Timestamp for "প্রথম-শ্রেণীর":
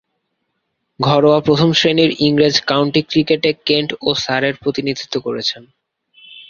1.39-2.11